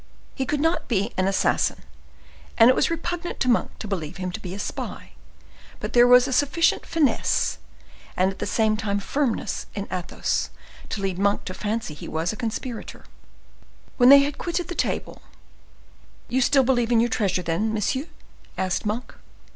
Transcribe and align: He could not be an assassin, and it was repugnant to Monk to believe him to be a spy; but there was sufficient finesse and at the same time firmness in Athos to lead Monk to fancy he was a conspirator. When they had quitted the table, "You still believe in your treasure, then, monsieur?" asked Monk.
He 0.33 0.47
could 0.47 0.59
not 0.59 0.87
be 0.87 1.13
an 1.15 1.27
assassin, 1.27 1.83
and 2.57 2.71
it 2.71 2.75
was 2.75 2.89
repugnant 2.89 3.39
to 3.41 3.47
Monk 3.47 3.77
to 3.77 3.87
believe 3.87 4.17
him 4.17 4.31
to 4.31 4.39
be 4.39 4.55
a 4.55 4.57
spy; 4.57 5.11
but 5.79 5.93
there 5.93 6.07
was 6.07 6.25
sufficient 6.35 6.87
finesse 6.87 7.59
and 8.17 8.31
at 8.31 8.39
the 8.39 8.47
same 8.47 8.75
time 8.75 8.99
firmness 8.99 9.67
in 9.75 9.87
Athos 9.91 10.49
to 10.89 11.01
lead 11.01 11.19
Monk 11.19 11.45
to 11.45 11.53
fancy 11.53 11.93
he 11.93 12.07
was 12.07 12.33
a 12.33 12.35
conspirator. 12.35 13.05
When 13.97 14.09
they 14.09 14.23
had 14.23 14.39
quitted 14.39 14.69
the 14.69 14.73
table, 14.73 15.21
"You 16.29 16.41
still 16.41 16.63
believe 16.63 16.91
in 16.91 16.99
your 16.99 17.07
treasure, 17.07 17.43
then, 17.43 17.71
monsieur?" 17.71 18.07
asked 18.57 18.87
Monk. 18.87 19.13